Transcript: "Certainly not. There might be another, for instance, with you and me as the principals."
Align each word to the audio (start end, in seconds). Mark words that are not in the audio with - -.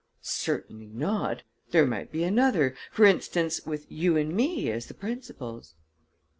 "Certainly 0.23 0.87
not. 0.87 1.43
There 1.69 1.85
might 1.85 2.11
be 2.11 2.23
another, 2.23 2.73
for 2.91 3.05
instance, 3.05 3.63
with 3.67 3.85
you 3.87 4.17
and 4.17 4.33
me 4.35 4.71
as 4.71 4.87
the 4.87 4.95
principals." 4.95 5.75